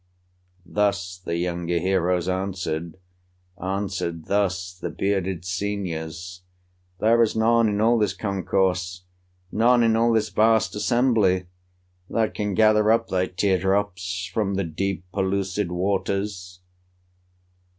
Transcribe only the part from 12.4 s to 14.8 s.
gather up thy tear drops From the